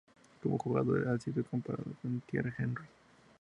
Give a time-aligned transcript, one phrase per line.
[0.41, 2.85] Como jugador ha sido comparado con Thierry Henry.